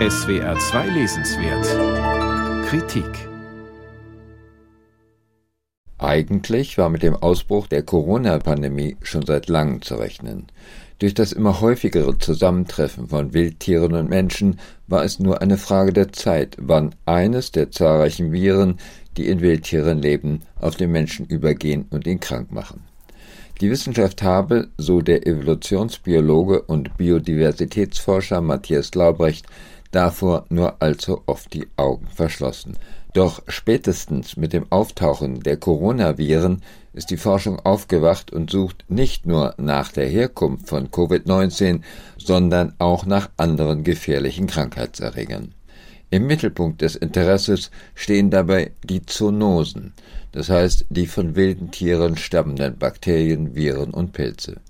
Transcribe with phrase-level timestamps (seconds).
[0.00, 3.06] SWR 2 Lesenswert Kritik
[5.98, 10.48] Eigentlich war mit dem Ausbruch der Corona-Pandemie schon seit langem zu rechnen.
[10.98, 16.12] Durch das immer häufigere Zusammentreffen von Wildtieren und Menschen war es nur eine Frage der
[16.12, 18.80] Zeit, wann eines der zahlreichen Viren,
[19.16, 22.82] die in Wildtieren leben, auf den Menschen übergehen und ihn krank machen.
[23.60, 29.46] Die Wissenschaft habe, so der Evolutionsbiologe und Biodiversitätsforscher Matthias Laubrecht,
[29.94, 32.76] davor nur allzu oft die Augen verschlossen.
[33.12, 36.62] Doch spätestens mit dem Auftauchen der Coronaviren
[36.92, 41.82] ist die Forschung aufgewacht und sucht nicht nur nach der Herkunft von Covid-19,
[42.16, 45.54] sondern auch nach anderen gefährlichen Krankheitserregern.
[46.10, 49.92] Im Mittelpunkt des Interesses stehen dabei die Zoonosen,
[50.32, 54.60] das heißt die von wilden Tieren stammenden Bakterien, Viren und Pilze.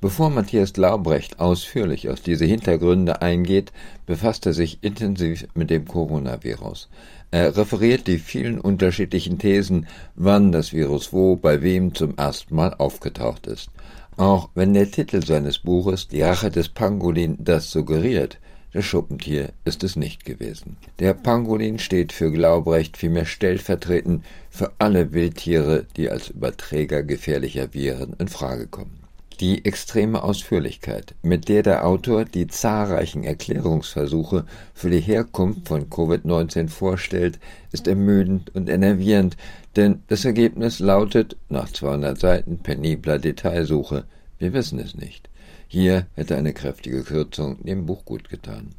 [0.00, 3.72] Bevor Matthias Laubrecht ausführlich auf diese Hintergründe eingeht,
[4.06, 6.88] befasst er sich intensiv mit dem Coronavirus.
[7.32, 12.74] Er referiert die vielen unterschiedlichen Thesen, wann das Virus wo, bei wem zum ersten Mal
[12.74, 13.70] aufgetaucht ist.
[14.16, 18.38] Auch wenn der Titel seines Buches Die Rache des Pangolin das suggeriert,
[18.72, 20.76] das Schuppentier ist es nicht gewesen.
[21.00, 28.14] Der Pangolin steht für Glaubrecht vielmehr stellvertretend für alle Wildtiere, die als Überträger gefährlicher Viren
[28.20, 29.07] in Frage kommen.
[29.40, 36.68] Die extreme Ausführlichkeit, mit der der Autor die zahlreichen Erklärungsversuche für die Herkunft von Covid-19
[36.68, 37.38] vorstellt,
[37.70, 39.36] ist ermüdend und enervierend,
[39.76, 44.06] denn das Ergebnis lautet, nach 200 Seiten penibler Detailsuche,
[44.38, 45.30] wir wissen es nicht.
[45.68, 48.70] Hier hätte eine kräftige Kürzung dem Buch gut getan.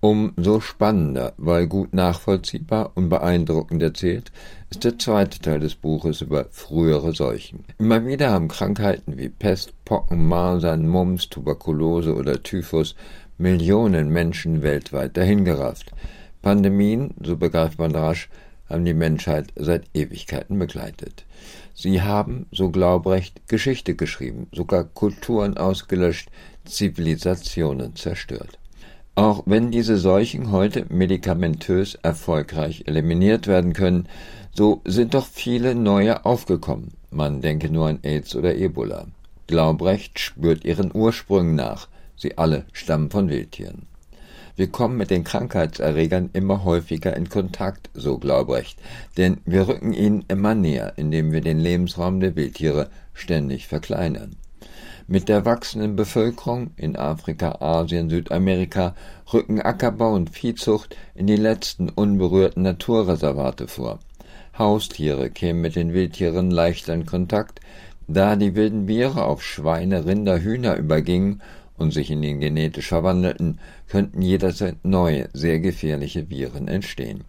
[0.00, 4.30] Umso spannender, weil gut nachvollziehbar und beeindruckend erzählt,
[4.70, 7.64] ist der zweite Teil des Buches über frühere Seuchen.
[7.78, 12.94] Immer wieder haben Krankheiten wie Pest, Pocken, Masern, Mumps, Tuberkulose oder Typhus
[13.38, 15.92] Millionen Menschen weltweit dahingerafft.
[16.42, 18.28] Pandemien, so begreift man rasch,
[18.68, 21.24] haben die Menschheit seit Ewigkeiten begleitet.
[21.74, 26.30] Sie haben, so Glaubrecht, Geschichte geschrieben, sogar Kulturen ausgelöscht,
[26.64, 28.58] Zivilisationen zerstört.
[29.18, 34.06] Auch wenn diese Seuchen heute medikamentös erfolgreich eliminiert werden können,
[34.54, 36.92] so sind doch viele neue aufgekommen.
[37.10, 39.08] Man denke nur an AIDS oder Ebola.
[39.48, 41.88] Glaubrecht spürt ihren Ursprüngen nach.
[42.14, 43.86] Sie alle stammen von Wildtieren.
[44.54, 48.78] Wir kommen mit den Krankheitserregern immer häufiger in Kontakt, so Glaubrecht,
[49.16, 54.36] denn wir rücken ihnen immer näher, indem wir den Lebensraum der Wildtiere ständig verkleinern.
[55.10, 58.94] Mit der wachsenden Bevölkerung in Afrika, Asien, Südamerika
[59.32, 64.00] rücken Ackerbau und Viehzucht in die letzten unberührten Naturreservate vor.
[64.58, 67.60] Haustiere kämen mit den Wildtieren leichter in Kontakt,
[68.06, 71.40] da die wilden Biere auf Schweine, Rinder, Hühner übergingen
[71.78, 77.24] und sich in den genetisch verwandelten, könnten jederzeit neue, sehr gefährliche Viren entstehen.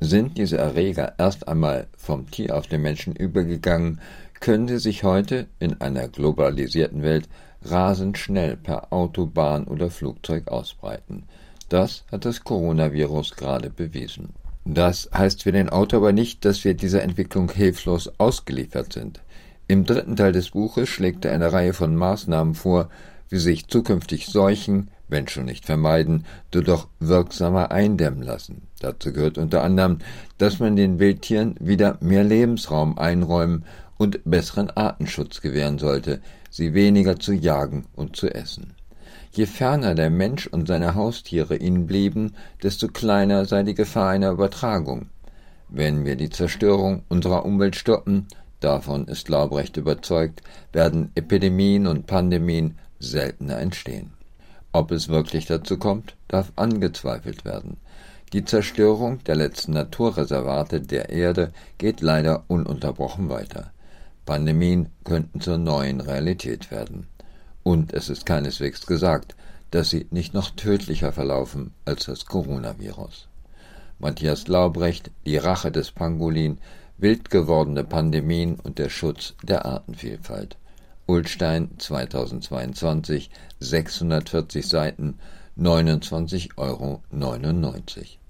[0.00, 4.00] Sind diese Erreger erst einmal vom Tier auf den Menschen übergegangen,
[4.40, 7.28] können sie sich heute in einer globalisierten Welt
[7.62, 11.24] rasend schnell per Autobahn oder Flugzeug ausbreiten.
[11.68, 14.30] Das hat das Coronavirus gerade bewiesen.
[14.64, 19.20] Das heißt für den Autor aber nicht, dass wir dieser Entwicklung hilflos ausgeliefert sind.
[19.68, 22.88] Im dritten Teil des Buches schlägt er eine Reihe von Maßnahmen vor,
[23.30, 28.68] wie sich zukünftig Seuchen, wenn schon nicht vermeiden, so doch wirksamer eindämmen lassen.
[28.80, 29.98] Dazu gehört unter anderem,
[30.38, 33.64] dass man den Wildtieren wieder mehr Lebensraum einräumen
[33.98, 36.20] und besseren Artenschutz gewähren sollte,
[36.50, 38.74] sie weniger zu jagen und zu essen.
[39.32, 44.32] Je ferner der Mensch und seine Haustiere ihnen blieben, desto kleiner sei die Gefahr einer
[44.32, 45.06] Übertragung.
[45.68, 48.26] Wenn wir die Zerstörung unserer Umwelt stoppen,
[48.58, 50.42] davon ist Laubrecht überzeugt,
[50.72, 54.12] werden Epidemien und Pandemien seltener entstehen.
[54.72, 57.76] Ob es wirklich dazu kommt, darf angezweifelt werden.
[58.32, 63.72] Die Zerstörung der letzten Naturreservate der Erde geht leider ununterbrochen weiter.
[64.24, 67.08] Pandemien könnten zur neuen Realität werden.
[67.64, 69.34] Und es ist keineswegs gesagt,
[69.72, 73.28] dass sie nicht noch tödlicher verlaufen als das Coronavirus.
[73.98, 76.58] Matthias Laubrecht, Die Rache des Pangolin,
[76.98, 80.56] wild gewordene Pandemien und der Schutz der Artenvielfalt.
[81.10, 85.18] Ulstein 2022, 640 Seiten,
[85.58, 87.02] 29,99 Euro.